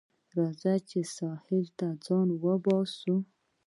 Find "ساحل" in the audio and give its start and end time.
1.15-1.63